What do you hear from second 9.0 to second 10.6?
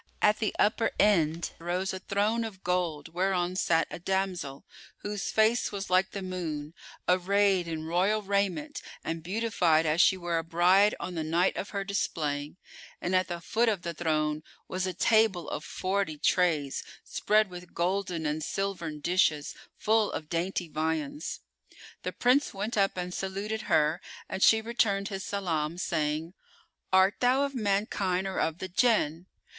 and beautified as she were a